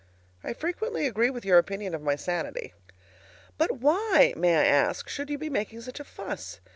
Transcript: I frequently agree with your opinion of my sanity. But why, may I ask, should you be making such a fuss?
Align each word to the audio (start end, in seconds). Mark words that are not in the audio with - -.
I 0.43 0.53
frequently 0.53 1.05
agree 1.05 1.29
with 1.29 1.45
your 1.45 1.59
opinion 1.59 1.93
of 1.93 2.01
my 2.01 2.15
sanity. 2.15 2.73
But 3.59 3.81
why, 3.81 4.33
may 4.35 4.55
I 4.57 4.65
ask, 4.65 5.07
should 5.07 5.29
you 5.29 5.37
be 5.37 5.47
making 5.47 5.81
such 5.81 5.99
a 5.99 6.03
fuss? 6.03 6.59